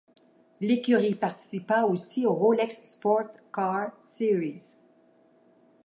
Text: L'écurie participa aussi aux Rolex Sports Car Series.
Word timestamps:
L'écurie 0.61 1.13
participa 1.13 1.83
aussi 1.83 2.25
aux 2.25 2.33
Rolex 2.33 2.81
Sports 2.85 3.29
Car 3.53 3.91
Series. 4.03 4.77